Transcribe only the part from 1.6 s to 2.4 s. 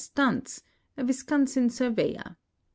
sur veyor.